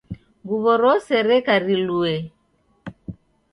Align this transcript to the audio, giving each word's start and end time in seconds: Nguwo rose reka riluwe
Nguwo 0.41 0.71
rose 0.83 1.15
reka 1.29 1.53
riluwe 1.63 2.13